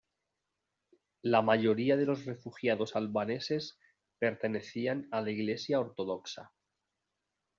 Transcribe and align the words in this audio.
La 1.21 1.43
mayoría 1.43 1.95
de 1.95 2.07
los 2.07 2.25
refugiados 2.25 2.95
albaneses 2.95 3.77
pertenecían 4.17 5.07
a 5.11 5.21
la 5.21 5.29
Iglesia 5.29 5.79
ortodoxa. 5.79 6.51